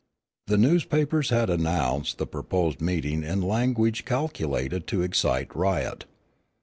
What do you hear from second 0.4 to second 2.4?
The newspapers had announced the